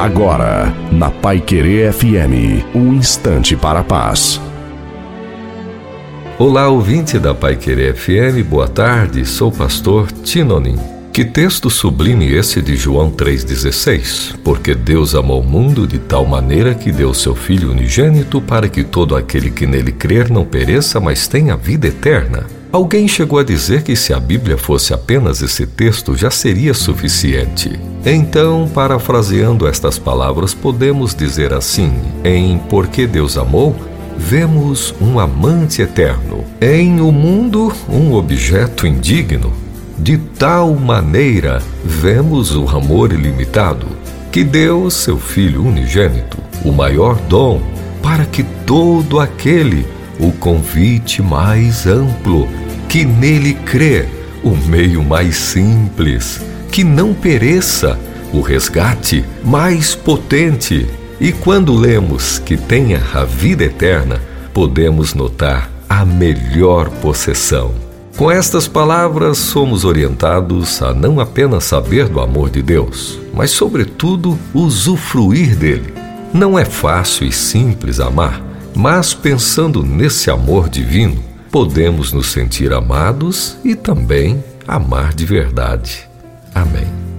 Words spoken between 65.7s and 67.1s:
a melhor